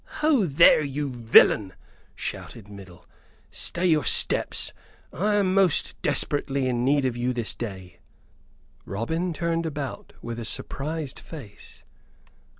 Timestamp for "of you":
7.05-7.33